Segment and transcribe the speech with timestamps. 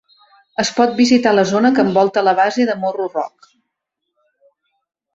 [0.63, 3.55] Es pot visitar la zona que envolta la base de Morro Rock.